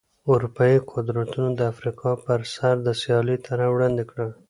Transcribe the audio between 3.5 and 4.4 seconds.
وړاندې کړه.